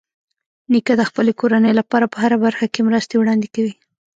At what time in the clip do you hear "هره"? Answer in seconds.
2.23-2.37